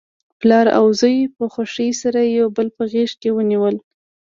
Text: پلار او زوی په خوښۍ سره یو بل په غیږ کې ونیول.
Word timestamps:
پلار 0.39 0.67
او 0.77 0.85
زوی 0.99 1.17
په 1.37 1.43
خوښۍ 1.53 1.89
سره 2.01 2.19
یو 2.37 2.47
بل 2.57 2.67
په 2.75 2.83
غیږ 2.91 3.11
کې 3.21 3.29
ونیول. 3.33 3.75